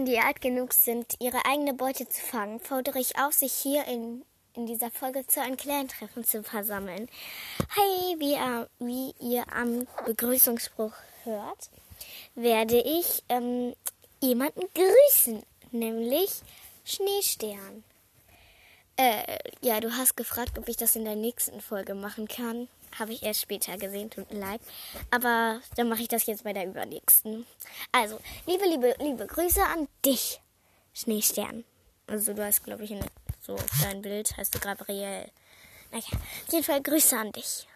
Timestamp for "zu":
2.08-2.20, 5.26-5.40, 6.24-6.42